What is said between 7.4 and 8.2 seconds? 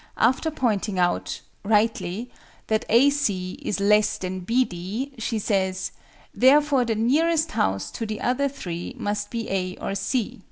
house to the